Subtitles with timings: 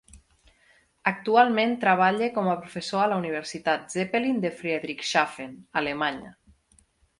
[1.11, 6.35] Actualment treballa com a professor a la Universitat Zeppelin de Friedrichshafen, Alemanya.